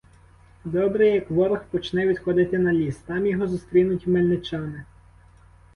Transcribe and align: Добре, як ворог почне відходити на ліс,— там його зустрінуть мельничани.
Добре, 0.65 1.07
як 1.09 1.31
ворог 1.31 1.63
почне 1.71 2.07
відходити 2.07 2.59
на 2.59 2.73
ліс,— 2.73 2.97
там 3.07 3.27
його 3.27 3.47
зустрінуть 3.47 4.07
мельничани. 4.07 4.83